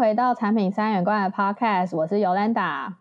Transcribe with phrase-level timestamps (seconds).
[0.00, 2.94] 回到产品三元观的 Podcast，我是 Yolanda。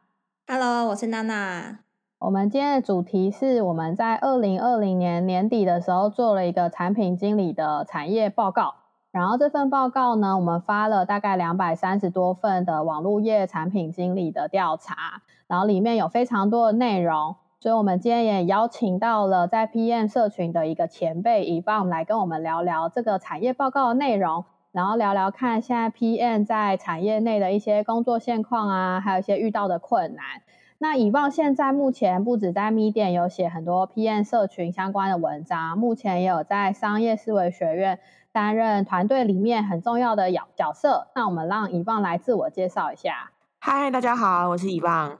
[0.45, 1.79] Hello，我是娜娜。
[2.19, 8.75] 我们今天的主题是我们在二零二零年年底的时候做了一个产品经理的产业报告，
[9.11, 17.37] 然后这份报告呢，我们发了大概两百三十多份的网络业产品经理的调查，然后里面有非常多的内容。
[17.61, 30.23] 所以，我们今天也邀请到了在 PM 社群的一个前辈以帮我们来跟我们聊聊这个产业报告的内容，然后聊聊看现在 PM 在产业内的一些工作现况啊，还有一些遇到的困难。
[30.77, 37.99] 那以望现在目前不止在 m e d i a 有写很多 PM 社群相关的文章，目前也有在商业思维学院
[38.31, 41.07] 担任团队里面很重要的角角色。
[41.15, 43.31] 那我们让以望来自我介绍一下。
[43.59, 45.17] 嗨，大家好，我是以望。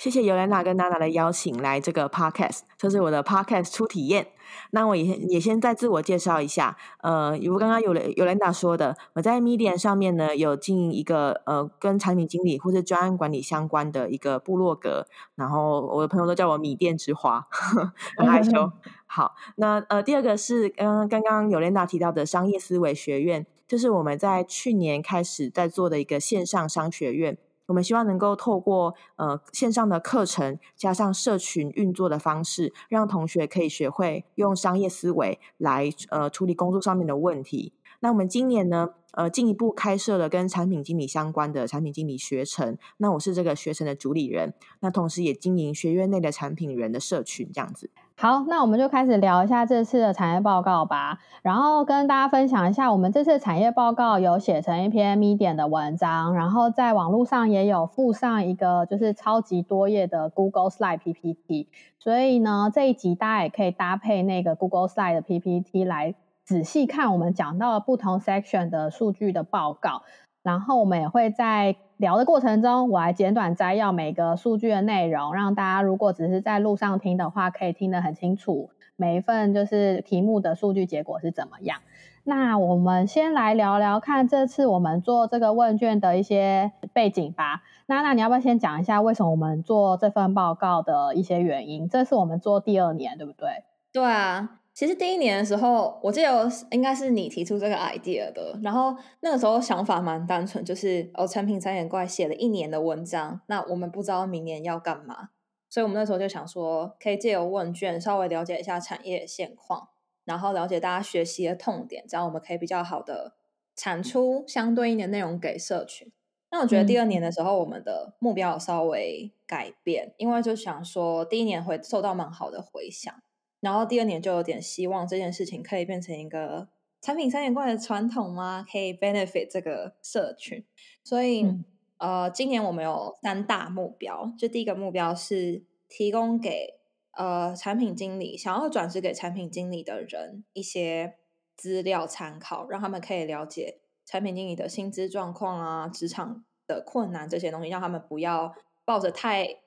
[0.00, 4.28] 谢谢尤兰娜跟娜娜的邀请来这个 podcast，这是我的 podcast 初体验。
[4.70, 17.46] 那我也也先再自我介绍一下，呃，如刚刚有尤兰娜说的，我在 Medium 上面呢有经营一个呃跟产品经理或是专案管理相关的一个部落格，然后我的朋友都叫我米店之花，
[18.16, 18.72] 很害羞。
[19.04, 27.36] 好，那呃第二个是刚刚刚尤兰娜提到的商业思维学院，就是我们在去年开始在做的一个线上商学院。
[27.70, 37.72] 我们希望能够透过呃线上的课程，加上社群运作的方式，让同学可以学会用商业思维来呃处理工作上面的问题。
[38.00, 42.76] 那我们今年呢，呃进一步开设了跟产品经理相关的产品经理学程。
[42.96, 47.90] 那我是这个学程的主理人，那同时也经营学院内的产品人的社群，这样子。
[48.20, 51.18] 好，那我们就开始聊一下这次的产业报告吧。
[51.40, 61.68] 然后跟大家分享一下，我们这次产业报告有写成一篇 Medium 的文章，然后在网络上也有附上一个就是超级多页的 Google Slide PPT。
[61.98, 66.14] 所以呢，这一集大家也可以搭配那个 Google Slide 的 PPT 来
[66.44, 70.02] 仔细看我们讲到的不同 section 的数据的报告。
[70.42, 81.80] 然后我们也会在聊的过程中，我来简短摘要每个数据的内容，让大家如果只是在路上听的话，可以听得很清楚每一份就是题目的数据结果是怎么样。
[82.24, 87.60] 那我们先来聊聊看这次我们做这个问卷的一些背景吧。
[87.84, 91.86] 那那你要不要先讲一下为什么我们做这份报告的一些原因？
[91.86, 93.64] 这是我们做第二年，对不对？
[93.92, 94.59] 对啊。
[94.80, 98.58] 其实第一年的时候，我记得应该是你提出这个 idea 的。
[98.62, 105.28] 然后那个时候想法蛮单纯，就是哦，产品三眼怪写了一年的文章，那我们不知道明年要干嘛，
[105.68, 109.90] 所以我们那时候就想说，可以借由问卷稍微了解一下产业现况，
[110.24, 113.34] 然后了解大家学习的痛点，这样我们可以比较好的
[113.76, 116.10] 产出相对应的内容给社群。
[116.50, 123.14] 那我觉得第二年的时候，我们的目标有稍微改变，嗯、因为就想说第一年会受到蛮好的回响。
[123.60, 126.68] 然后第二年就有点希望这件事情可以变成一个
[127.00, 128.64] 产品三连冠的传统吗？
[128.70, 130.64] 可以 benefit 这个社群。
[131.04, 131.64] 所以、嗯、
[131.98, 134.32] 呃，今年我们有三大目标。
[134.38, 136.80] 就第一个目标是提供给
[137.12, 141.16] 呃产品经理想要转职给产品经理的人一些
[141.56, 148.54] 资料参考，让他们可以了解产品经理的薪资状况啊、职场的困难这些东西，让他们不要
[148.84, 149.59] 抱着太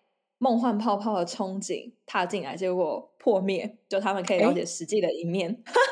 [0.44, 5.50] 梦幻泡泡的憧憬踏进来，结果破灭，就他们可以了解实际的一面。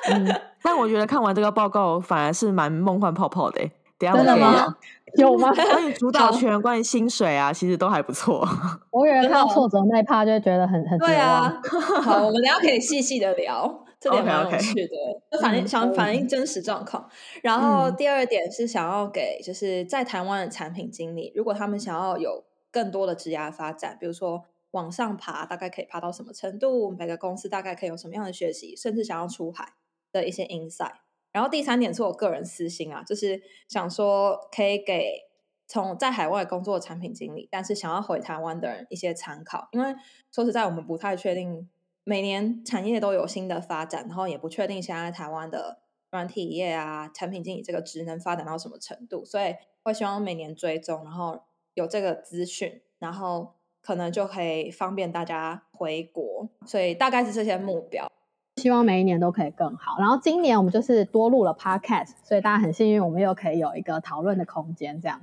[0.09, 0.27] 欸嗯、
[0.61, 3.61] 但我觉得看完这个报告，反而是蛮梦幻泡泡的。
[3.97, 4.75] 等下真的吗？
[5.17, 5.49] 有吗？
[5.55, 8.45] 关于主导权、关于薪水啊，其实都还不错。
[8.89, 11.61] 我以为看到挫折那一趴，就会觉得很很对啊。
[12.01, 15.39] 好，我们等下可以细细的聊，这点蛮有趣的。
[15.39, 17.01] 反映想反映真实状况。
[17.35, 22.43] 嗯、然后第二点是想要给就是在台湾的产品经理，如果他们想要有。
[22.71, 26.89] 更多的职涯发展，比如说往上爬，大概可以爬到什么程度？
[26.89, 29.73] 每个公司大概可以有什么样的学习，甚至想要出海
[30.13, 30.93] 的一些 insight。
[31.33, 35.23] 然后第三点是我个人私心啊，就是想说可以给
[35.67, 39.67] 从在海外工作的产品经理，但是想要回台湾的人一些参考。
[39.73, 39.93] 因为
[40.31, 41.69] 说实在，我们不太确定
[42.05, 45.79] 每年产业都有新的发展，然后也不确定现在台湾的
[46.09, 51.43] 软体业啊，产品经理这个职能发展到什么程度，所以会希望每年追踪，然后。
[51.73, 58.09] 有这个资讯，然后可能就可以方便大家回国，所以大概是这些目标。
[58.57, 59.97] 希望每一年都可以更好。
[59.97, 64.99] 然后今年我们就是多录了 Podcast，所以大家很幸运，我们又可以有一个讨论的空间。
[65.01, 65.21] 这样，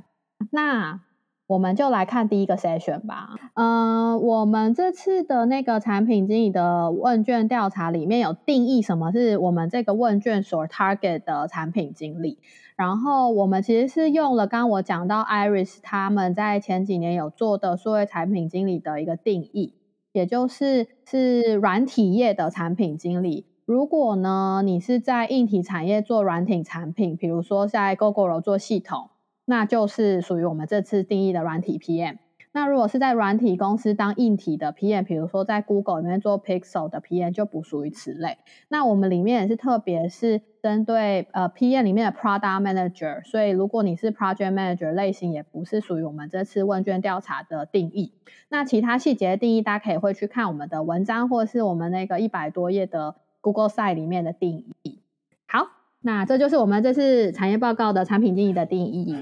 [0.50, 1.00] 那
[1.46, 3.36] 我们就来看第一个 session 吧。
[3.54, 12.38] 嗯、我们这次的那个产品经理的问卷调查里面有定义什么是我们这个问卷所 target 的产品经理。
[12.78, 19.74] 然后我们其实是用了刚刚我讲到 Iris 他们在前几年有做的数位产品经理的一个定义，
[20.12, 23.46] 也就是是软体业的产品经理。
[23.66, 29.10] 如果呢你是在硬体产业做软体产品，比如说在 Gogoro 做系统，
[29.44, 32.18] 那就是属于我们这次定义的软体 PM。
[32.58, 38.36] 那如果是在软体公司当硬体的 PM，比如说在 Google 里面做 Pixel 的 PM，就不属于此类。
[38.66, 48.12] 那我们里面也是特别是针对呃 PM 里面的 Product Manager，所以如果你是 Project Manager 类型，也不是属于我们这次问卷调查的定义。
[48.48, 54.98] 那其他细节的定义，大家可以会去看我们的文章，或是我们那个一百多页的 Google Site 里面的定义。
[55.46, 55.68] 好，
[56.00, 59.14] 那这就是我们这次产业报告的产品定义的定义。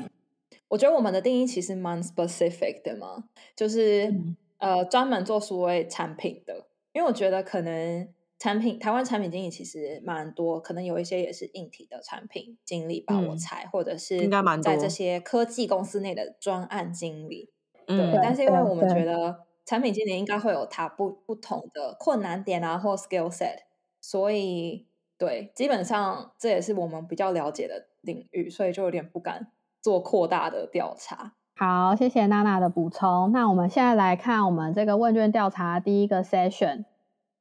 [0.69, 3.25] 我觉得我们的定义其实蛮 specific 的嘛，
[3.55, 8.09] 就是、嗯、呃专门做所谓产品的，因为我觉得可能
[8.39, 17.51] 产品台湾产品经理其实蛮多，可能有一些也是硬体的产品经理吧，我猜、嗯，或者是应该蛮在这些科技公司内的专案经理，
[17.87, 18.21] 对、嗯。
[18.23, 23.61] 但是因为我们觉得产品经理应该会有他不不同的困难点啊，或 skill set，
[24.01, 24.87] 所以
[25.17, 29.53] 对，基本上这也是我们比较了解的领域，所以就有点不敢。
[29.87, 31.35] 做扩大的调查。
[31.55, 33.31] 好，谢谢娜娜的补充。
[33.31, 36.87] 那我们现在来看我们这个问卷调查第一个 session。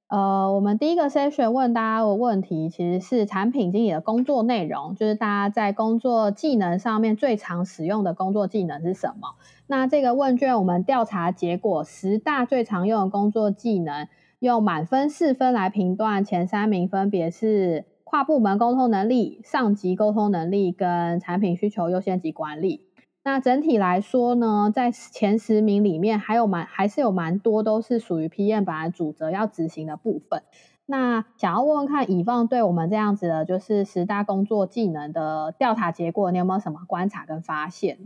[0.09, 9.30] 呃，我们第一个 session 问大家的问题，其实是产品经理的工作内容，就是大家在工作技能上面最常使用的工作技能是什么？
[9.65, 14.07] 那这个问卷我们调查结果，十大最常用的工作技能，
[14.38, 17.86] 用满分四分来评断，前三名分别是。
[18.06, 22.88] 跨部门沟通能力、上级沟通能力跟产品需求优先级管理。
[23.24, 30.44] 那整体来说呢，在前十名里面，还有蛮还是有蛮多都是属于 PM 本来主责要执行的部分。
[30.86, 37.98] 那想要问问看乙方对我们这样子的，就是十大工作技能的调查结果，你有没有什么观察跟发现？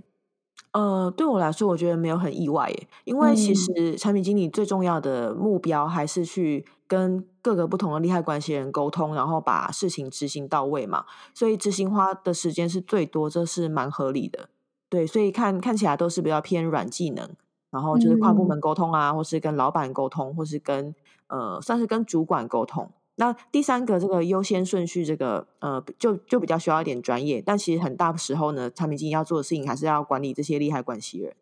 [0.72, 11.06] 呃，对我来说，我觉得没有很意外耶，因为其实产品经理最重要的目标还是去跟各个不同的利害关系人沟通，然后把事情执行到位嘛。
[11.36, 14.50] 所以执行花的时间是最多，这是蛮合理的。
[14.90, 17.30] 对，所以看看起来都是比较偏软技能，
[17.70, 20.96] 然后就是跨部门沟通啊，嗯、或是跟老板沟通，或是跟
[21.28, 22.90] 呃，算是跟主管沟通。
[23.16, 27.40] 那第三个这个优先顺序，这个呃，就就比较需要一点专业。
[27.46, 31.36] 但其实很大的时候呢，产品经理要做的事情还是要管理这些利害关系人。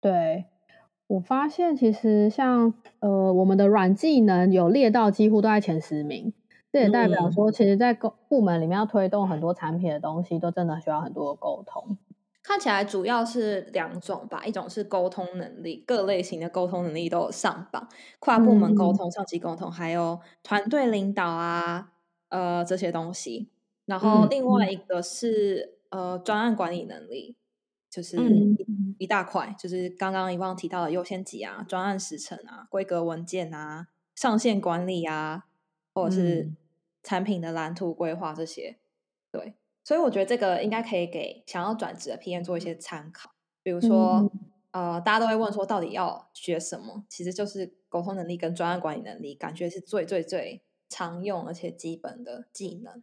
[0.00, 0.44] 对。
[1.10, 6.34] 我发现其实像呃我们的软技能有列到几乎都在前十名，
[6.70, 11.96] 这也代表说，其实，在部门里面要推动很多产品的东西，都真的需要很多的沟通。
[12.42, 17.88] 看起来主要是两种吧，一种是沟通能力，各类型的沟通能力都有上榜，
[18.20, 21.88] 跨部门沟通、上级沟通，还有团队领导啊，
[22.28, 23.48] 呃这些东西。
[23.86, 27.36] 然后另外一个是呃专案管理能力。
[27.90, 28.16] 就是
[28.98, 35.46] 一大块，就是刚刚一忘提到的优先级啊、专案时程啊、规格文件啊、上线管理啊，
[35.94, 36.50] 或者是
[37.02, 38.78] 产品的蓝图规划这些。
[39.30, 39.54] 对，
[39.84, 43.32] 所以我觉得这个应该可以给想要转职的 PM 做一些参考。
[43.62, 44.30] 比如说，
[44.70, 47.04] 呃，大家都会问说，到底要学什么？
[47.08, 53.02] 其实就是沟通能力跟专案管理能力，感觉是最最最常用而且基本的技能。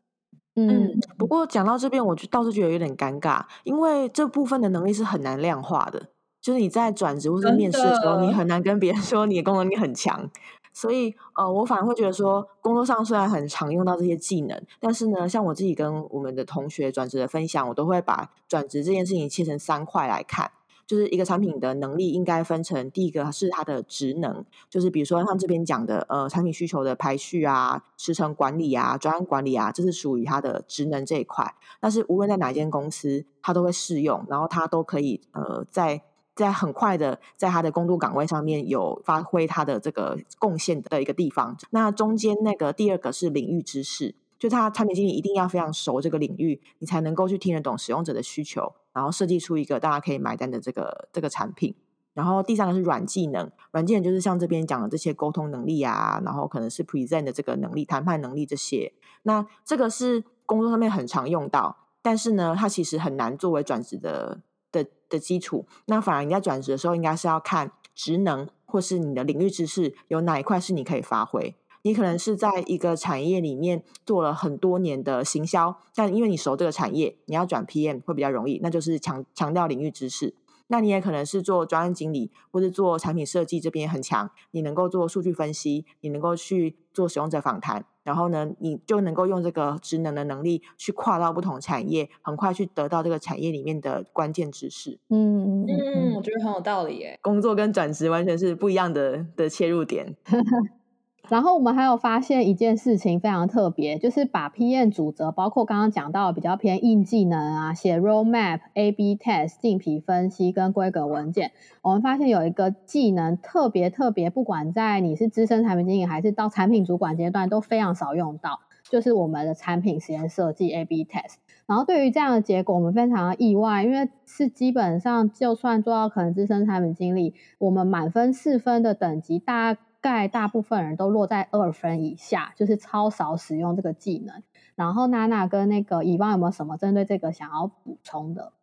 [0.55, 6.07] 嗯，不过讲到这边，我就倒是觉得有点尴尬，因为这部分的能力是很难量化的，
[6.41, 10.29] 就是你在转职或者面试的时候，你很难跟别人 说你的工作能力很强。
[10.71, 20.51] 所以，呃，我反而会觉得说，工作上虽然很常用到这些技能，但是呢，像我自己跟我们的同学转职的分享，我都会把转职这件事情切成三块来看。
[20.87, 31.55] 就是一个产品的能力应该分成，第一个是它的职能，就是比如说他们这边讲的，呃，产品需求的排序啊、时程管理啊、专案管理啊，这是属于它的职能这一块。
[31.79, 36.01] 但是无论在哪一间公司，它都会适用，然后它都可以，呃，在
[36.35, 41.57] 在很快的在它的工作岗位上面有发挥它的这个贡献的一个地方。
[41.71, 44.15] 那中间那个第二个是领域知识。
[44.37, 51.75] 就他产品经理一定要非常熟这个领域，你才能够去听得懂使用者的需求，然后设计出一个大家可以买单的这个这个产品。
[52.13, 58.93] 然后第三个是软技能，软技能就是像这边讲的这些沟通能力啊，然后可能是 present 的这个能力、谈判能力这些。
[59.23, 64.39] 那这个是工作上面很常用到，但是呢，它其实很难作为转职的
[64.71, 65.67] 的的基础。
[65.87, 71.53] 那反而你在转职的时候，应该是要看职能或是你的领域知识有哪一块是你可以发挥。
[71.85, 80.33] 你可能是在一个产业里面做了很多年的行销，但因为你熟这个产业，你要转 PM 会比较容易，那就是强强调领域知识。
[80.65, 94.97] 那你也可能是做专案经理，或者做产品设计这边很强，你能够做数据分析，你能够去做使用者访谈，然后呢，你就能够用这个职能的能力去跨到不同产业，很快去得到这个产业里面的关键知识。
[95.09, 97.19] 嗯嗯，我觉得很有道理耶。
[97.21, 100.15] 工作跟转职完全是不一样的的切入点。
[101.29, 111.51] 然后我们还有发现一件事情非常特别，就是把 PM 主责，包括刚刚讲到比较偏硬技能啊，写 roadmap、A/B test、竞品分析跟规格文件，
[111.81, 121.37] 我们发现有一个技能特别特别，不管在你是资深产品经理还是到产品主管阶段，都非常少用到，就是我们的产品实验设计 A/B test。
[121.65, 129.75] 然后对于这样的结果，我们非常的意外，因为是基本上就算做到可能资深产品经理，我们满分四分的等级大。
[130.11, 134.43] 概大部分人都落在二分以下，就是超少使用这个技能。
[134.75, 138.53] 然后娜娜跟那个以方有没有什么针对这个想要补充的？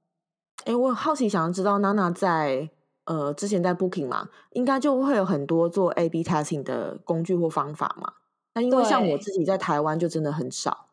[0.64, 2.68] 哎，我好奇想要知道娜娜在
[3.04, 8.12] 呃之前在 Booking 嘛，应该就会有很多做 A/B testing 的工具或方法嘛。
[8.54, 10.87] 那因为像我自己在台湾就真的很少，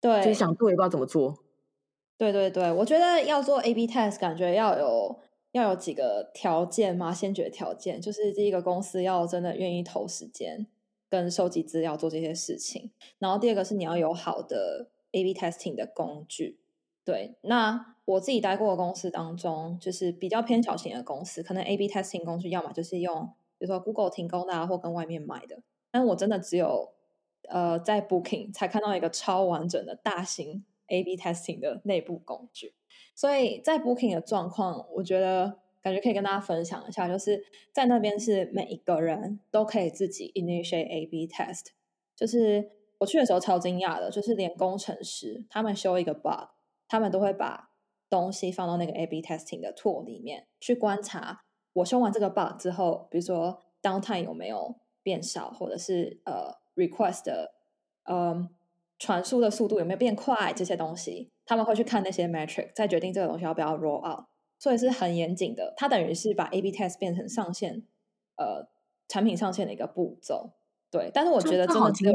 [0.00, 1.36] 对，就想做也不知道怎么做。
[2.16, 5.18] 对对对，我觉得要做 A/B test，感觉要有。
[5.52, 7.12] 要有几个条件吗？
[7.12, 10.66] 先决条件就是第一个公司要真的愿意投时间
[11.08, 16.60] 跟收集资料做这些事情，然后第二个是你要有好的 A/B testing 的工具。
[17.04, 23.26] 对，那我自己待过的公司当中，就是比较偏小型的公司，可能 A/B testing 工具要么就是用，
[23.58, 25.62] 比如说 Google 提供的，或跟外面买的。
[25.90, 26.92] 但我真的只有
[27.48, 32.74] 呃在 Booking 才看到一个超完整的大型 A/B testing 的内部工具。
[33.14, 37.42] 所以在 Booking 的状况，我觉得感觉可以跟大家分享一下，就是
[37.72, 41.66] 在那边是每一个人都可以自己 initiate A/B test。
[42.16, 46.50] 就是我去的时候超惊讶的，就是连工程师他们修一个 bug，
[46.86, 47.70] 他们都会把
[48.08, 51.40] 东西放到那个 A/B testing 的 tool 里面去观察。
[51.72, 57.54] 我修完这个 bug 之后，比如说 downtime 有没有变少，或者是呃 request 的
[58.04, 58.48] 呃
[59.00, 61.32] 传输的速度有没有变快，这些东西。
[61.44, 64.26] 他们会去看那些 metric，再决定这个东西要不要 roll out，
[64.60, 65.74] 所以是很严谨的。
[65.76, 67.82] 它等于是把 A/B test 变成上线，
[68.36, 68.68] 呃，
[69.08, 70.50] 产品上线的一个步骤。
[70.92, 72.12] 对，但是我觉得真的只有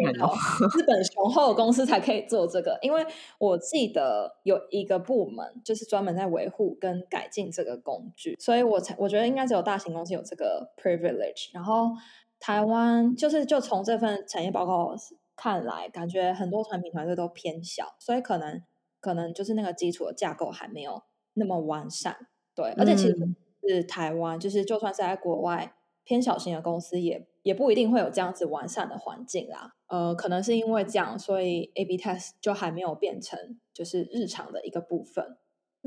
[0.70, 3.06] 资本雄厚的公司才可以做这个，因为
[3.40, 11.52] 我记得有一个部门就是专门在维护跟改进这个工具，所以我才我觉得应该只有大型公司有这个 privilege。
[11.54, 11.92] 然后
[12.38, 14.94] 台湾就是就从这份产业报告
[15.36, 18.64] 看来，感觉很多产品团队都偏小，所以可能。
[19.02, 21.04] 可能就是那个基础的架构还没有
[21.36, 23.16] 那么完善，对，而且其实
[23.62, 29.76] 是台湾，就是就算是在国外偏小型的公司也，也也不一定会有这样子完善的环境啦。
[29.86, 35.38] 呃，可能是因为这样，所以 A/B test 就还没有变成就是日常的一个部分。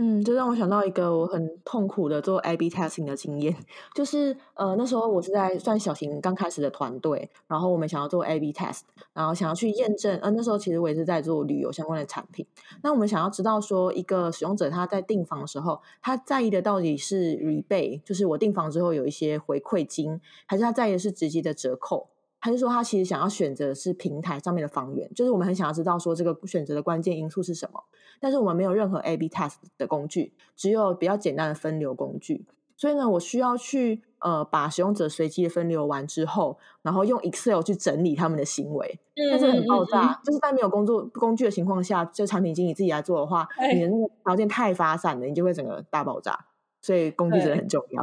[0.00, 3.57] 嗯，就让我想到一个我很痛苦的做 A/B testing 的经验，
[3.97, 12.47] 就是呃那时候我是在算小型刚开始的团队，然后我们想要做 A/B test，然后想要去验证，呃那时候其实我也是在做旅游相关的产品，
[12.85, 22.07] 那我们想要知道说一个使用者他在订房的时候，他在意的到底是 rebate，就是我订房之后有一些回馈金，还是他在意的是直接的折扣？
[22.40, 27.83] 还是说他其实想要选择是平台上面的房源，就是我们很想要知道说这个选择的关键因素是什么，
[28.20, 32.46] 但是我们没有任何 A/B test 的工具，只有比较简单的分流工具。
[32.76, 40.00] 所以呢，我需要去呃把使用者随机的分流完之后，然后用 Excel 去整理他们的行为，但是很爆炸。
[40.00, 46.46] 嗯嗯嗯、就是在没有工作工具的情况下，就产品经理自己来做的话，哎、你的那个条件太发散了，你就会整个大爆炸。
[46.80, 48.02] 所以工具真的很重要。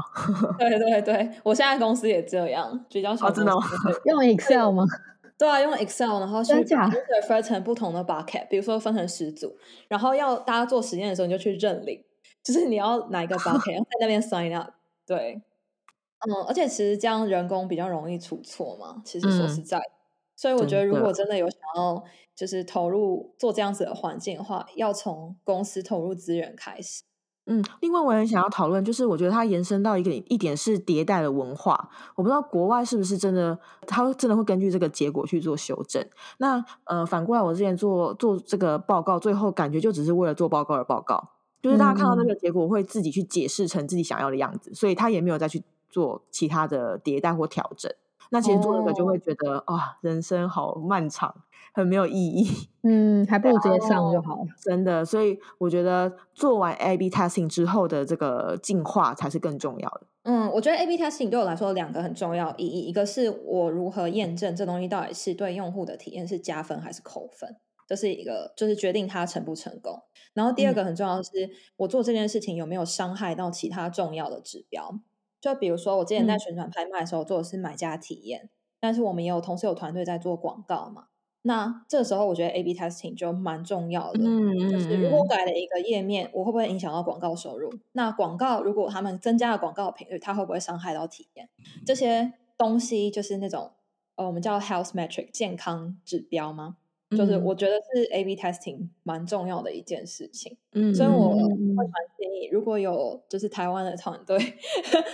[0.59, 3.31] 对对对，我现在公司也这样，比较少。
[3.31, 3.61] 真的吗？
[4.03, 4.83] 用 Excel 吗？
[5.37, 6.53] 对啊，用 Excel，然后去
[7.27, 9.57] 分成不同的 bucket，比如说分成十组，
[9.89, 12.01] 然后要大家做实验的时候，你就去认领，
[12.41, 14.71] 就是你要哪一个 bucket，在那边 sign up。
[15.05, 15.41] 对，
[16.27, 19.01] 嗯，而且其实这样人工比较容易出错嘛。
[19.03, 19.91] 其实说实在，嗯、
[20.37, 27.03] 所以我觉得如果真的有想要就是投入做这样子的环境的话，要从公司投入资源开始。
[27.47, 36.03] 嗯，另外我也想要讨论，就是我觉得它延伸到一个一点是迭代的文化，我不知道国外是不是真的，它真的会根据这个结果去做修正。
[36.39, 41.29] 那呃，反过来我之前做做这个报告，最后感觉就只是为了做报告而报告，
[41.61, 47.91] 就是大家看到这个结果会自己去解释成自己想要的样子，所以他也没有再去做其他的迭代或调整。
[48.31, 51.35] 那其实做那个就会觉得啊、哦哦，人生好漫长。
[51.75, 52.47] 很没有意义，
[52.83, 54.45] 嗯，还不如直接上就好了。
[54.63, 60.07] 真的，所以我觉得做完 A/B testing 之后的这个进化才是更重要的。
[60.23, 70.01] 嗯，我觉得 A/B testing 对我来说有两个很重要意义，一个是我如何验证这东西到底是对用户的体验是加分还是扣分，这是一个就是决定它成不成功。
[70.33, 74.99] 然后第二个很重要的是，嗯、我做这件事情有没有伤害到其他重要的指标。
[75.41, 81.07] 就比如说我之前在旋转拍卖的时候做的是买家体验，嗯、但是我们也有同时有团队在做广告嘛。
[81.47, 84.23] 那这时候，我觉得 A/B testing 就蛮重要的。
[84.23, 87.71] 嗯嗯，就是如果改了一个页面，我会不会影响到广告收入？
[87.91, 91.47] 那广告如果他们增加了广告频率，它会不会伤害到体验？
[91.85, 93.71] 这些东西就是那种
[94.15, 96.77] 呃，我们叫 health metric 健康指标吗？
[97.11, 101.87] 就是我觉得是 A/B testing 蛮重要的一件事情，嗯，所以我会蛮
[102.17, 104.37] 建议，如果有就是台湾的团队，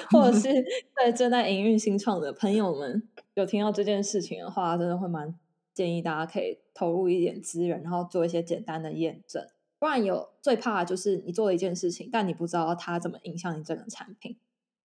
[0.10, 0.50] 或者是
[0.96, 5.36] 在正在营运新创的朋友们，有听到这件事情的话，真的会蛮
[5.74, 9.46] 建议大家可以投入一点资源，然后做一些简单的验证。
[9.80, 14.38] 不然有最怕的就是你做了一件事情，但你不知道它怎么影响你这个产品，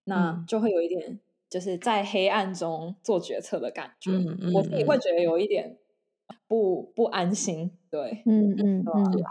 [0.05, 4.11] 那就会有一点就是在黑暗中做决策的感觉。
[4.13, 5.77] 嗯嗯，我自己会觉得有一点。
[6.49, 9.25] 不不安心，对，嗯嗯嗯，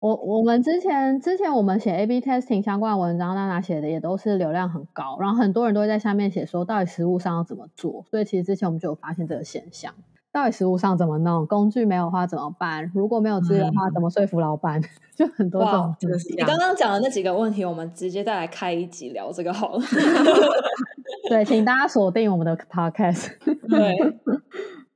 [0.00, 8.04] 我我们之前之前我们写 A/B testing 相关的文章，娜娜写的也都是流量很高，然后很多人都会在下面写说，到底实务上要怎么做？
[8.10, 9.94] 所以其实之前我们就有发现这个现象，
[10.34, 11.46] 到底实物上怎么弄？
[11.46, 12.90] 工具没有的话怎么办？
[12.92, 14.80] 如果没有资源的话，怎么说服老板？
[14.80, 15.94] 嗯、 就很多种。
[16.36, 19.78] 你刚刚讲的那几个问题，我们直接再来开一集聊这个好了。
[21.30, 23.28] 对，请大家锁定我们的 podcast。
[23.68, 24.18] 对。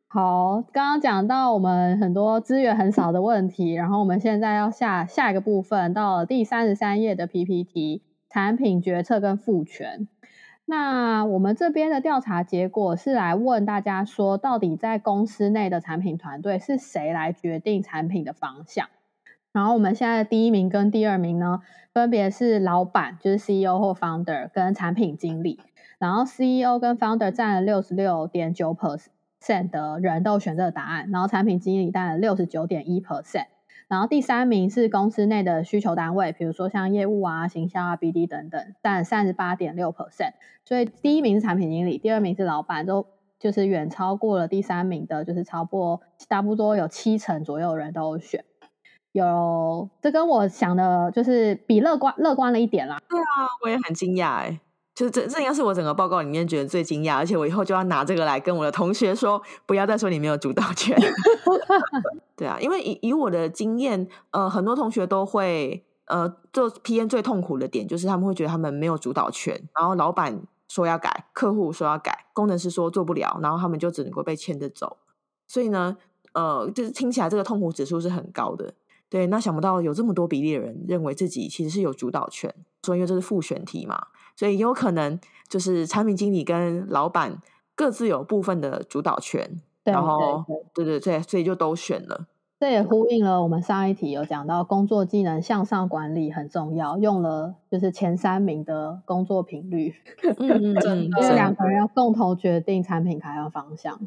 [0.08, 10.08] 好，刚刚讲到我们很多资源很少的问题，然后我们现在要下下一个部分，到了第三十三页的 PPT，产品决策跟赋权。
[10.70, 18.86] 那我们这边的调查结果是来问大家说，到底在公司内的产品团队是谁来决定产品的方向？
[19.50, 21.62] 然后我们现在第一名跟第二名呢，
[21.94, 25.58] 分别是老板，就是 CEO 或 Founder，跟产品经理。
[25.98, 29.08] 然后 CEO 跟 Founder 占了六十六点九 percent。
[29.70, 33.46] 的人都选这个答案，然后产品经理占了六十九点一 percent，
[33.88, 40.34] 然后第三名是公司内的需求单位，比如说像业务啊、行销啊、BD 等等，占三十八点六 percent。
[40.64, 43.06] 所以第一名是产品经理，第二名是老板，都
[43.38, 48.44] 就是远超过了第三名的，就是超过差不多有七成左右人都选。
[49.12, 53.00] 有这跟我想的就是比乐观乐观了一点啦。
[53.08, 54.60] 对啊，我也很惊讶哎。
[54.98, 60.98] 就这这应该是我整个报告里面觉得最惊讶，而且我以后就要拿这个来跟我的同学说，不要再说你没有主导权。
[62.34, 74.96] 对啊，因为以以我的经验，呃，很多同学都会，呃，做 PM 最痛苦的点就是他们会觉得他们没有主导权，然后老板说要改，客户说要改，工程师说做不了，然后他们就只能够被牵着走。
[75.46, 75.96] 所以呢，
[76.32, 78.74] 呃，就是听起来这个痛苦指数是很高的。
[79.08, 82.52] 对，那想不到有这么多比例的人认为自己其实是有主导权，
[82.84, 84.08] 说因为这是复选题嘛。
[84.38, 87.42] 所以有可能就是产品经理跟老板
[87.74, 92.28] 各自有部分的主导权，对然后对对对对，所以就都选了。
[92.60, 99.92] 这也呼应了我们上一题有讲到工作技能向上管理很重要，用了就是前三名的工作频率，
[100.38, 104.00] 嗯嗯， 因为两个人要共同决定产品开发方向。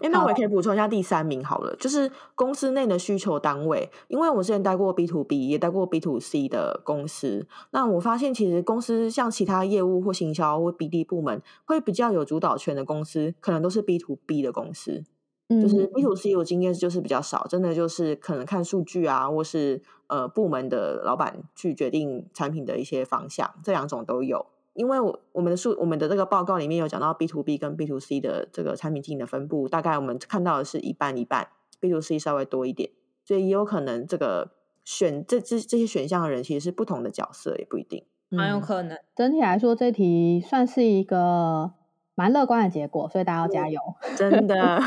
[0.00, 3.90] 嗯，那我也可以补充一下第三名好了，就是公司内的需求单位。
[4.08, 7.46] 因为我之前待过 B to B，也待过 B to C 的公司。
[7.70, 15.04] 那我发现，其实公司像其他业务或行销或 BD 部门，会比较有主导权的公司，可能都是 B to B 的公司。
[15.48, 24.46] 嗯，就是 B to C 有经验就是比较少，真的就是可能看数据啊，或是呃部门的老板去决定产品的一些方向，这两种都有。
[24.78, 31.48] 因为我我们的数我们的这个报告里面有讲到 B to B 跟 B to C 的这个产品经营的分布，大概我们看到的是一半一半
[31.80, 32.90] ，B to C 稍微多一点，
[33.24, 34.52] 所以也有可能这个
[34.84, 38.96] 选这这这些选项的人其实是不同的角色，也不一定，蛮有可能。
[39.16, 41.72] 整体来说，这题算是一个
[42.14, 43.80] 蛮乐观的结果，所以大家要加油，
[44.16, 44.54] 真的。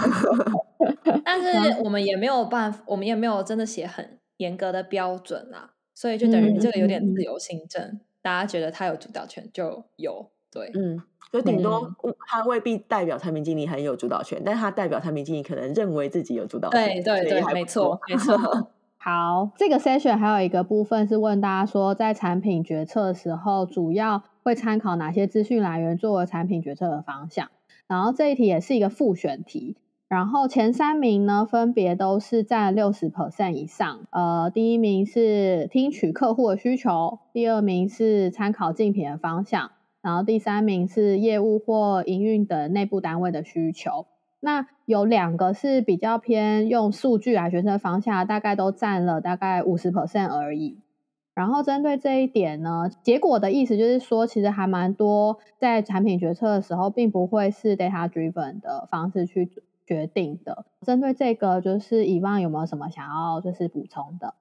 [1.26, 7.84] 但是我们也没有办法，我们也没有真的写很严格的标准啊，所以就等于这个有点自由行政。
[7.84, 11.96] 嗯大家觉得他有主导权就有对，嗯，就顶多
[12.28, 18.38] 他未必代表产品经理很有主导权，嗯、但他代表产品经理可能认为自己有主导权，对对对，没错没错。
[19.04, 27.50] 好，这个 session 还有一个部分是问大家说，在产品决策的时候，主要会参考哪些资讯来源作为产品决策的方向？
[27.88, 29.76] 然后这一题也是一个复选题。
[30.12, 34.02] 然后前三名呢，分别都是占六十 percent 以上。
[34.10, 39.72] 呃，第一名是听取客户的需求，第二名是参考竞品的方向，
[40.02, 44.06] 然后第三名是业务或营运等内部单位的需求。
[44.42, 50.78] 那有两个是比较偏用数据来决策方向，大概都占了大概五十 percent 而已。
[51.34, 59.50] 然后针对这一点呢，结果的意思就是说，其实还蛮多在产品决策的时候，并不会是 data driven 的方式去
[59.86, 60.66] 决定的。
[60.86, 64.36] 针对这个，就是以往有没有什么想要就是补充的？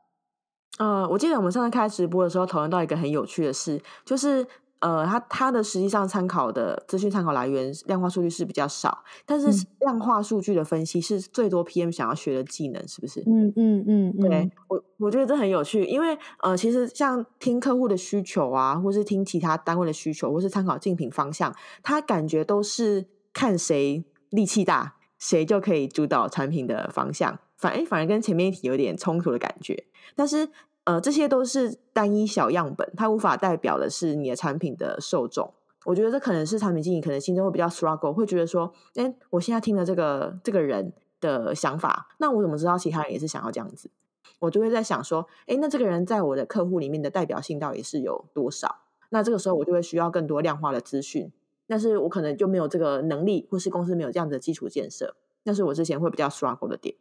[0.79, 4.47] 呃，我记得我们上次开直播的时候讨论到一个很有趣的事，就是
[4.79, 13.21] 呃，它它的实际上参考的资讯参考来源量化数据是比较少，但是量化数据的分析是最多 PM 想要学的技能，是不是？
[13.27, 24.03] 嗯嗯嗯，嗯对我我觉得这很有趣，因为呃，其实像听客户的需求啊，或是听其他单位的需求，或是参考竞品方向，他感觉都是看谁。
[24.31, 27.39] 力气大，谁就可以主导产品的方向。
[27.57, 29.85] 反而反而跟前面一题有点冲突的感觉。
[30.17, 30.49] 但是
[30.85, 35.53] 呃，这些都是单一小样本，它无法代表的是你的产品的受众。
[35.85, 43.91] 我觉得这可能是产品经理可能心中会比较 struggle，会觉得说，哎，我现在听了这个这个人的想法，那我怎么知道其他人也是想要这样子？
[44.39, 48.77] 我就会在想说，哎，那这个人在我的客户里面的代表性到底是有多少？
[49.11, 51.31] 那这个时候我就会需要更多量化的资讯，
[51.71, 56.97] 但是我可能就没有这个能力，或是公司没有这样的基础建设，那是我之前会比较 struggle 的点。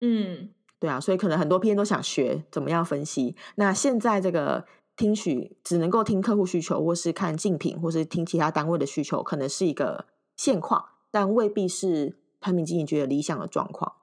[0.00, 0.48] 嗯，
[0.80, 3.36] 对啊，所以可能很多 PM 都想学怎么样分析。
[3.56, 4.64] 那现在这个。
[4.94, 10.04] 听取只能够听客户需求，或是看竞品，或是听其他单位的需求，可能是一个
[10.36, 13.94] 现况，但未必是产品经理觉得理想的状况。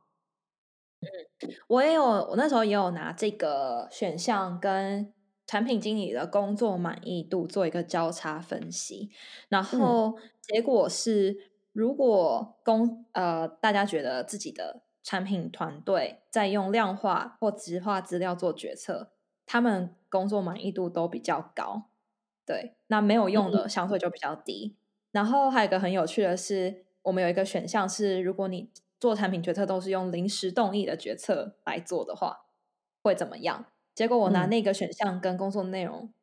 [1.02, 1.08] 嗯，
[1.67, 5.13] 我也有，我那时候也有拿这个选项跟
[5.49, 9.09] 产品经理的工作满意度做一个交叉分析，
[9.47, 19.09] 然后结果是，如果公呃大家觉得自己的产品团队在用量化或质化资料做决策。
[19.47, 21.85] 他们工作满意度都比较高，
[22.45, 24.75] 对，那没有用的相对就比较低。
[24.75, 24.77] 嗯、
[25.13, 32.41] 然后还有一个很有趣的是，我们有一个选项是，如果你做产品决策都是用临时动议的决策来做的话，
[33.01, 33.65] 会怎么样？
[33.99, 36.13] 结果我拿那个选项跟工作内容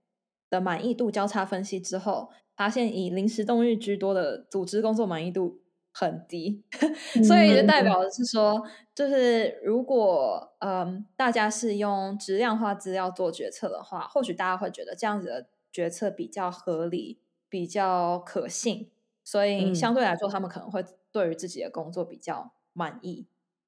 [0.49, 5.61] 的满意度交叉分析之后，发现以临时动议居多的组织工作满意度
[5.93, 6.65] 很低，
[7.23, 8.63] 所以就代表的是说，
[8.95, 18.91] 就是如果嗯大家是用质量化资料做决策的话，或许大家会觉得这样子的决策比较合理、比较可信，
[19.23, 23.27] 所以相对来说，他们可能会对于自己的工作比较满意。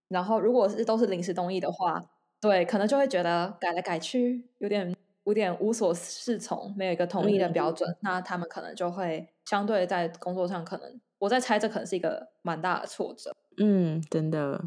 [0.09, 2.07] 然后，如果是都是临时动议的话，
[2.41, 11.01] 对，可能就会觉得改来改去有点有点无所适从，没有一个统一的标准，那他们可能就会相对在工作上可能。
[11.19, 13.35] 我在猜，这可能是一个蛮大的挫折。
[13.61, 14.67] 嗯，真的。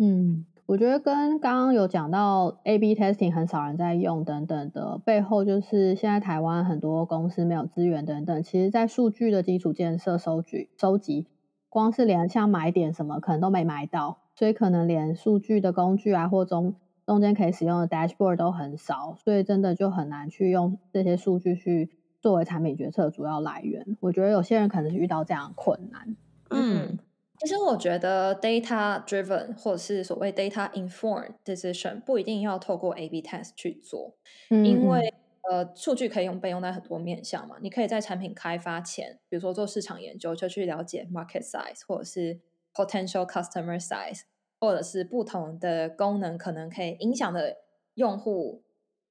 [0.00, 8.42] 嗯，我觉得跟刚刚有讲到 A/B testing 很少人在用等等的背后，就是现在台湾很多公司没有资源等等。
[8.42, 11.26] 其实，在数据的基础建设、收集、收集，
[11.68, 21.90] 光是连像买点什么可能都没买到，所以可能连数据的工具啊，或中中间可以使用的 dashboard 都很少，所以真的就很难去用这些数据去。
[22.20, 26.16] 作为产品决策的主要来源，我觉得有些人可能是遇到这样的困难。
[26.50, 26.98] 嗯，
[27.38, 34.16] 其实我觉得 data driven 或者是所谓 data informed decision 不一定要透过 A/B test 去做，
[34.50, 35.14] 嗯、因为
[35.48, 37.54] 呃，数据可以用被用在很多面向嘛。
[37.62, 42.40] 你可以在产品开发前，比如说做市场研究，就去了解 market size，或者是
[42.86, 44.22] potential customer size，
[44.60, 47.56] 或者是不同的功能可能可以影响的
[47.94, 48.62] 用户。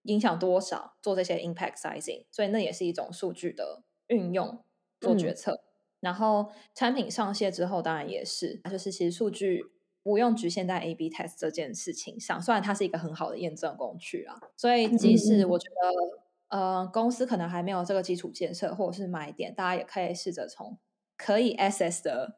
[0.03, 0.95] 影响多少？
[1.01, 4.63] 做这些 impact sizing，所以那也是一种数据的运用
[5.01, 5.51] 做决策。
[5.51, 5.63] 嗯、
[5.99, 9.65] 然后产品上线之后，当然也是，就是其实数据
[10.01, 14.39] 不用局限在 A/B test 这件事情上，虽然它是一个很好的验证工具啊。
[14.55, 20.77] 所以即使我觉得，嗯、呃，公司可能还没有这个基础建设或者是买点，大家也可以试着从
[21.17, 22.37] 可以 access 的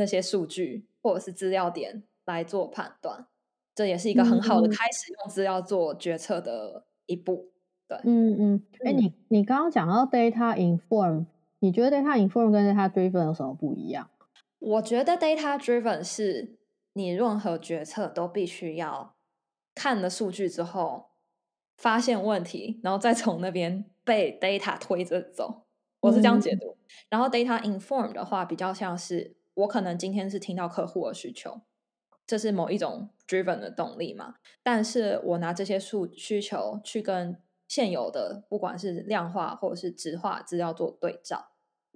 [0.00, 3.26] 那些数据或者是资料点来做判断，
[3.74, 6.86] 这也是一个很好的开始用资料做决策的。
[7.06, 7.50] 一步，
[7.88, 11.26] 对，嗯嗯，哎、欸，你你刚刚讲到 data inform，
[11.58, 14.08] 你觉得 data inform 跟 data driven 有什么不一样？
[14.60, 16.56] 我觉得 data driven 是
[16.92, 19.16] 你任何决策都必须要
[19.74, 21.06] 看了数据之后
[21.76, 25.64] 发现问题，然后再从那边被 data 推着走，
[25.98, 26.68] 我是这样解读。
[26.68, 31.62] 嗯、然后 data inform 的话，比较像是我可能今天是听到客户的需求。
[32.26, 34.36] 这是某一种 driven 的动力嘛？
[34.62, 41.48] 但是我拿这些数需求去跟现有的不管是量化或者是质化资料做对照，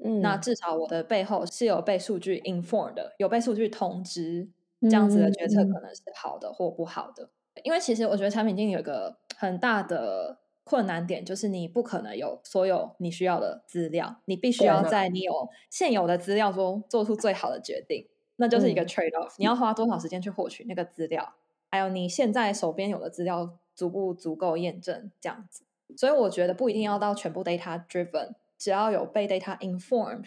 [0.02, 4.48] 嗯，那至少我的背后是有被数据 informed 的，有被数据通知，
[4.80, 7.30] 这样子的决策可能是好的或不好的。
[7.54, 18.08] 嗯，因为其实我觉得产品经理有一个很大的困难点，就是你不可能有所有你需要的资料，你必须要在你有现有的资料中做出最好的决定。
[18.36, 21.34] 那就是一个 trade off，、嗯、你要花多少时间去获取那个资料，
[21.70, 25.62] 还有你现在手边有的资料足不足够验证这样子。
[25.96, 30.24] 所以我觉得不一定要到全部 data driven，只要有被 data informed，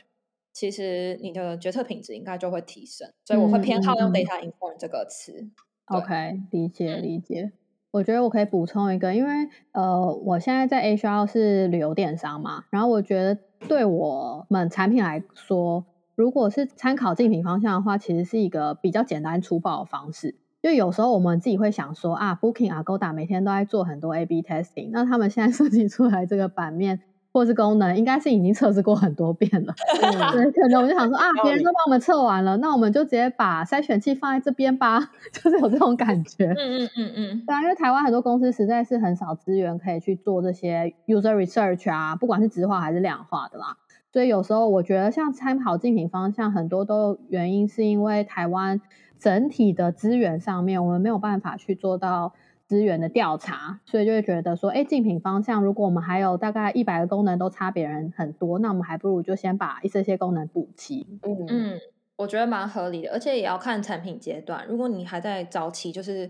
[0.54, 3.12] 其实你的决策品质应该就会提升。
[3.26, 5.42] 所以我会偏好用 data informed 这个词。
[5.42, 5.52] 嗯、
[5.88, 7.52] OK，理解理解。
[7.98, 15.84] 我觉得我可以补充一个，因为呃，我现在在 HR 是旅游电商嘛，然后我觉得对我们产品来说。
[16.14, 20.36] 如果是参考竞品方向的话，其实是一个比较简单粗暴的方式。
[20.64, 27.02] 就有时候我们自己会想说啊，Booking、Agoda 每天都在做很多 A/B testing，那他们现在 设计出来这个版面，
[27.38, 29.74] 或是功能，应该是已经测试过很多遍了。
[30.34, 36.48] 嗯，可能我就想说啊，别人都帮我们测完了，那我们就直接把筛选器放在这边吧， 就是有这种感觉。
[36.48, 43.78] 嗯嗯嗯嗯，对啊，因为台湾很多公司实在是很少资源可以去做这些 user research 啊，不管是直化还是量化的啦。
[44.12, 48.82] 所以有时候我觉得像参考竞品方向，很多都原因是因为台湾
[49.20, 52.34] 整体的资源上面，我们没有办法去做到。
[52.68, 61.08] 资源的调查，所以就会觉得说，哎，竞品方向，如果我们还有大概一百个功能都差别人很多，那我们还不如就先把这些功能补齐。
[61.24, 61.80] 嗯嗯，
[62.18, 64.68] 我觉得蛮合理的，而且也要看产品阶段。
[64.68, 66.30] 如果你还在早期，就是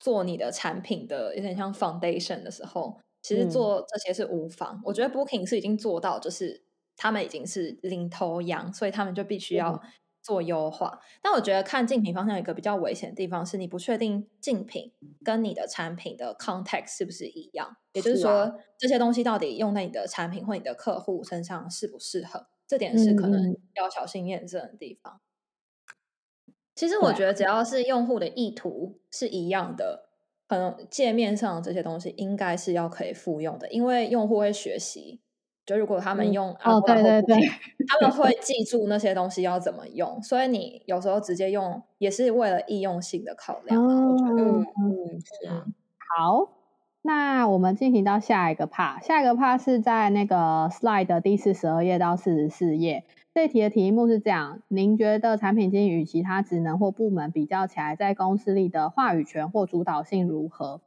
[0.00, 4.74] 做你的产品的有点像 foundation 的时候，其实做这些是无妨。
[4.74, 6.60] 嗯、我觉得 Booking 是已经做到，就是
[6.96, 9.80] 他们已经是领头羊，所以他们就必须要。
[10.20, 14.92] 嗯做优化，但我觉得看竞品方向有一个比较危险的地方是，你不确定竞品
[15.24, 23.40] 跟你的产品的 context 是不是一样，也就是说，啊、这些东西到底用在你的产品或你的客户身上适不适合，这点是可能
[23.74, 25.20] 要小心验证的地方。
[26.48, 30.10] 嗯、其实我觉得只要是用户的意图是一样的，
[30.48, 35.20] 可能界面上的这些东西应该是要可以复用的，因为用户会学习。
[35.70, 37.36] 就如果他们用、嗯、哦，对对对，
[37.86, 43.80] 他们会记住那些东西要怎么用，所以你有时候直接用也是为了易用性的考量。
[43.80, 45.64] 嗯、我觉得，嗯嗯，是啊。
[46.18, 46.48] 好，
[47.02, 53.04] 那我们进行到下一个 part，下一个 part 是在那个 slide 的第四十二页到四十四页。
[53.32, 60.80] 这题的题目是这样：您觉得产品经理与其他职能或部门比较起来，在公司里的话语权或主导性如何？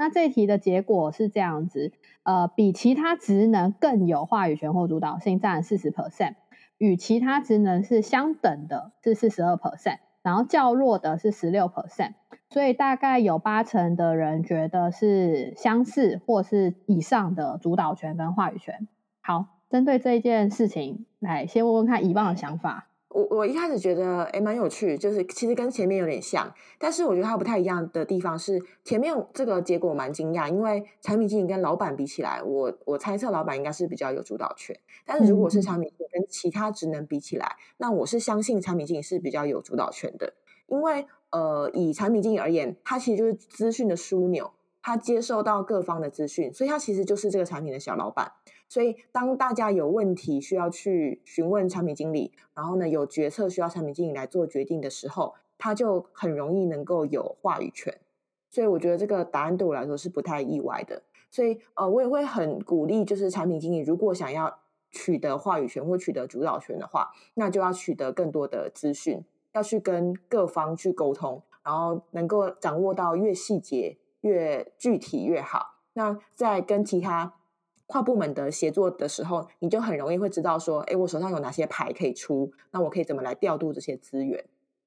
[0.00, 6.36] 那这题的结果是这样子，呃，比其他职能更有话语权或主导性，占四十 percent，
[6.78, 12.14] 与其他职能是相等的，是四十二 percent，然后较弱的是十六 percent，
[12.48, 18.88] 所以大概有八成的人觉得是相似或是以上的主导权跟话语权。
[19.20, 22.86] 好，针对这一件事情，来先问问看以棒的想法。
[23.10, 40.34] 我我一开始觉得诶蛮有趣，就是其实跟前面有点像，但是我觉得它不太一样的地方是前面这个结果蛮惊讶，因为产品经理跟老板比起来，我我猜测老板应该是比较有主导权，但是如果是产品经理跟其他职能比起来，那我是相信产品经理是比较有主导权的，
[40.68, 44.52] 因为呃以产品经理而言，它其实就是资讯的枢纽。
[44.82, 48.32] 他接受到各方的资讯，所以他其实就是这个产品的小老板。
[48.68, 57.98] 所以当大家有问题需要去询问产品经理，然后呢有决策需要产品经理来做决定的时候，他就很容易能够有话语权。
[58.48, 61.02] 所以我觉得这个答案对我来说是不太意外的。
[61.30, 64.58] 所以呃，我也会很鼓励，就是产品经理如果想要
[64.90, 73.96] 取得话语权或取得主导权的话，那就要取得更多的资讯，要去跟各方去沟通，然后能够掌握到越细节。
[74.20, 75.76] 越具体越好。
[75.94, 77.34] 那在跟其他
[77.86, 84.44] 跨部门的协作的时候，你就很容易会知道说，哎，我手上有哪些牌可以出，那我可以怎么来调度这些资源。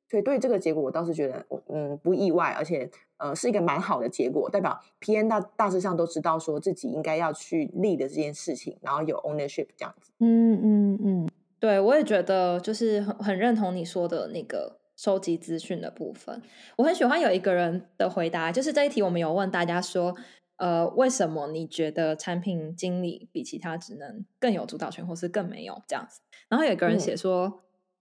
[0.10, 10.12] 所以对这个结果，我倒是觉得，嗯，不意外，而且呃是一个蛮好的结果，代表 P N 大大致上都知道说自己应该要去立的这件事情，然后有 ownership 这样子。
[10.19, 14.78] 嗯嗯嗯，对，我也觉得就是很很认同你说的那个。
[15.04, 16.42] 收集资讯的部分，
[16.78, 20.16] 我很喜欢有一个人的回答，就是这一题我们有问大家说，
[20.56, 26.22] 呃，为什么你觉得产品经理比其他职能更有主导权，或是更没有这样子？
[26.48, 27.54] 然后有一个人写说，嗯、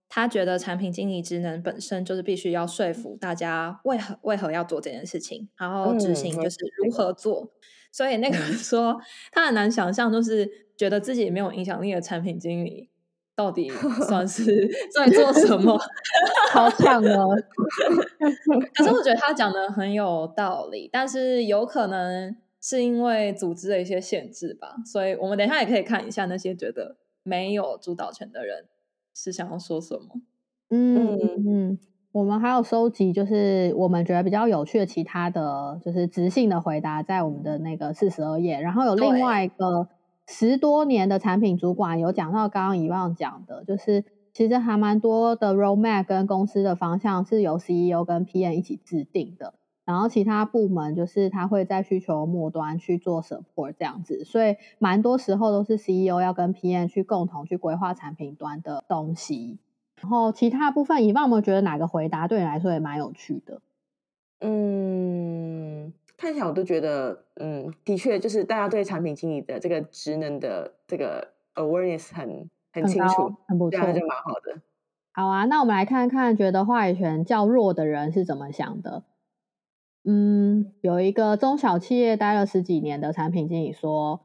[0.09, 7.43] 他觉得产品经理职能本身就是必须要说服大家为何为何要做这件事情，然后执行就是如何做。
[7.43, 7.51] 嗯、
[7.91, 8.97] 所以那个人说，
[9.33, 12.92] 他很难想象，就是觉得自己没有影响力的产品经理。
[13.35, 13.69] 到底
[14.07, 15.79] 算是在做什么？
[16.53, 17.35] 好强哦！
[18.75, 24.77] 可是我觉得他讲的很有道理，但是有可能是因为组织的一些限制吧。
[24.85, 28.67] 所以我们等一下也可以看一下那些觉得没有主导权的人
[29.15, 30.21] 是想要说什么。
[30.69, 31.79] 嗯嗯，
[32.13, 39.89] 我们还有收集，就是我们觉得比较有趣的其他的就是直性的回答，在我们的那个四十二页，然后有另外一个。
[40.33, 49.53] 十多年的产品主管有讲到，刚刚以往讲的，就是其实还蛮多的 roadmap 跟公司的方向是由 CEO 跟 PM 一起制定的，
[49.85, 59.59] 然后其他部门就是他会在需求末端去做 support 这样子，所以蛮多时候都是 CEO 要跟 PM 去共同去规划产品端的东西，
[60.01, 63.61] 然后其他部分以往有没有觉得哪个回答对你来说也蛮有趣的？
[64.41, 65.42] 嗯。
[66.23, 74.63] 看起来我都觉得，嗯，的确就是大家对产品经理的这个职能的这个 awareness 很很清楚，很，很不错，这样就蛮好的。
[75.11, 79.03] 好啊，那我们来看看，觉得话语权较弱的人是怎么想的？
[80.05, 84.21] 嗯，有一个中小企业待了十几年的产品经理说，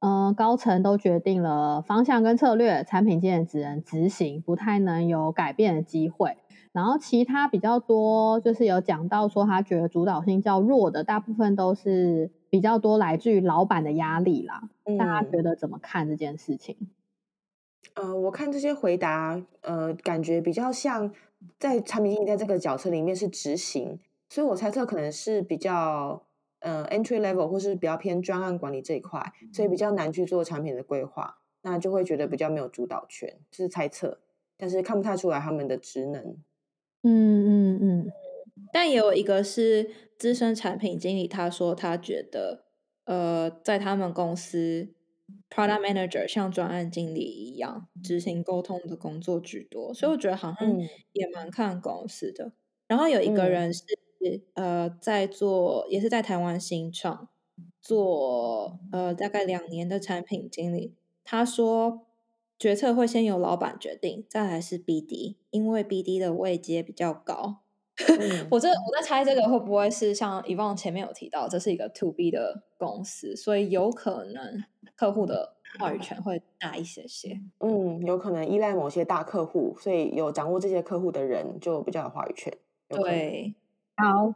[0.00, 6.36] 嗯，高层都决定了方向跟策略，产品经理只能执行，不太能有改变的机会。
[6.70, 14.68] 然后其他比较多，就是有讲到说他觉得主导性较弱的，大部分都是比较多来自于老板的压力啦。
[14.84, 16.76] 嗯、大家觉得怎么看这件事情？
[17.94, 21.10] 呃，我看这些回答，呃，感觉比较像
[21.58, 26.22] 在产品经理在这个角色里面是执行，所以我猜测可能是比较
[26.60, 34.20] 呃 entry level 或是比较偏专案管理这一块，所以比较难去做产品的规划，那就会觉得比较没有主导权，这是猜测，
[34.56, 36.36] 但是看不太出来他们的职能。
[37.02, 38.12] 嗯嗯嗯，
[38.72, 42.64] 但也有一个是资深产品经理，他说他觉得，
[43.04, 44.88] 呃，在他们公司
[45.48, 50.76] ，product manager 像专案经理一样执行沟通的工作居多，所以我觉得好像
[51.12, 52.46] 也蛮看公司的。
[52.46, 52.52] 嗯、
[52.88, 54.07] 然后有一个人是、嗯、
[54.54, 57.28] 呃在做，也是在台湾新创
[57.80, 62.04] 做呃大概两年的产品经理，他说。
[62.60, 67.58] 决策会先由老板决定，再来是 BD，因为 BD 的位阶比较高。
[68.18, 74.64] 嗯、我这我在猜这个会不会是像 Yvonne 前面有提到，这是一个 To B 的公司，所以有可能
[74.96, 77.40] 客户的话语权会大一些些。
[77.60, 82.52] 嗯，有可能依赖某些大客户，所以有掌握这些客户的人就比较有话语权。
[82.88, 83.54] 对，
[83.98, 84.34] 好。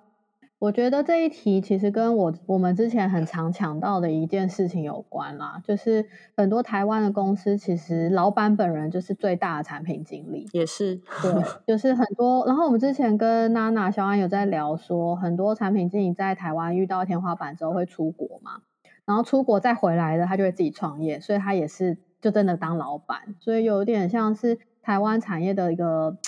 [0.59, 12.47] 我觉得这一题其实跟我我们之前很常讲到的一件事情有关啦，就是很多台湾的公司其实老板本人就是最大的产品经理，也是对，就是很多。
[12.47, 18.61] 然后我们之前跟娜娜、小安有在聊说，很多产品经理在台湾遇到天花板之后会出国嘛，
[19.05, 26.19] 然后出国再回来的他就会自己创业，所以他也是就真的当老板，所以有点像是台湾产业的一个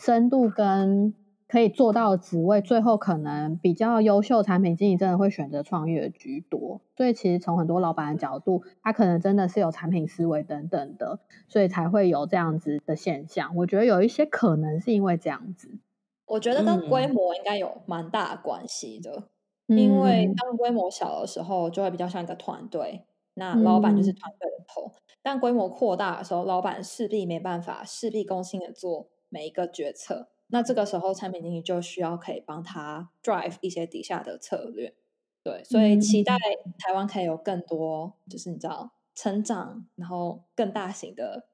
[0.00, 1.14] 深度跟。
[1.46, 6.80] 可以做到的职位，最后可能比较优秀产品经理真的会选择创业居多。
[6.96, 13.54] 所以其实从很多老板的角度，他可能真的是有产品思维等等的，所以才会有这样子的现象。
[13.56, 15.78] 我觉得有一些可能是因为这样子。
[16.26, 19.24] 我觉得跟规模应该有蛮大关系的，
[19.68, 23.04] 嗯、因为当规模小的时候，就会比较像一个团队，
[23.34, 24.92] 那老板就是团队的头。
[24.96, 30.28] 嗯、但规模扩大的时候，老板势必没办法事必躬亲的做每一个决策。
[30.48, 34.94] 那这个时候，产品经理就需要可以帮他 drive 一些底下的策略，
[35.42, 36.36] 对，所以期待
[36.78, 41.46] 台湾可以有更多，就是你知道成长，然后更大型的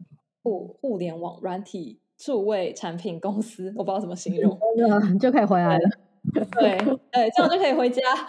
[0.42, 4.58] 互互联网软体数位产品公司，我不知道怎么形容，
[5.18, 5.88] 就可以回来了，
[6.58, 6.76] 对
[7.10, 8.02] 对，这样就可以回家。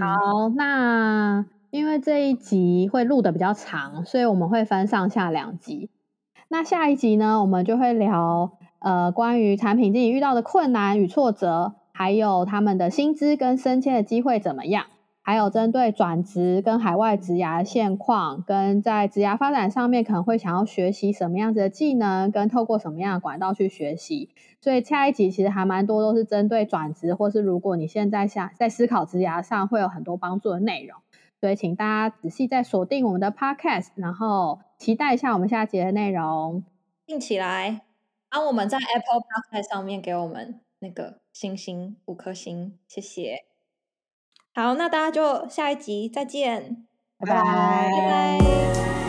[0.00, 5.88] 好，那因为这一集会录的比较长，所以我们会分上下两集。
[6.50, 14.86] 那下一集呢，我们就会聊呃关于产品经理遇到的困难与挫折，还有他们的薪资跟升迁的机会怎么样，
[15.20, 24.30] 还有针对转职跟海外职涯的现况，跟在职涯发展上面可能会想要学习什么样子的技能，跟透过什么样的管道去学习。
[24.62, 30.98] 所以下一集其实还蛮多都是针对转职，或是如果你现在想在思考职涯上会有很多帮助的内容。
[31.42, 34.60] 所以请大家仔细再锁定我们的 Podcast，然后。
[34.78, 36.64] 期待一下我们下集的内容，
[37.04, 37.82] 定起来。
[38.30, 43.44] 帮、啊、我们在 Apple Podcast 上面给我们那个星星五颗星，谢谢。
[44.54, 46.86] 好，那大家就下一集再见，
[47.18, 47.42] 拜拜。
[47.90, 49.07] 拜拜。